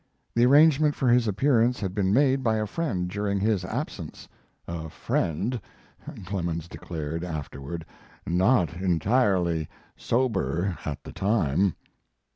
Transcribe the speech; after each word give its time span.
The 0.33 0.47
arrangement 0.47 0.95
for 0.95 1.09
his 1.09 1.27
appearance 1.27 1.79
had 1.79 1.93
been 1.93 2.11
made 2.11 2.41
by 2.41 2.55
a 2.55 2.65
friend 2.65 3.07
during 3.07 3.39
his 3.39 3.63
absence 3.63 4.27
"a 4.67 4.89
friend," 4.89 5.61
Clemens 6.25 6.67
declared 6.67 7.23
afterward, 7.23 7.85
"not 8.25 8.73
entirely 8.73 9.69
sober 9.95 10.75
at 10.85 11.03
the 11.03 11.11
time." 11.11 11.75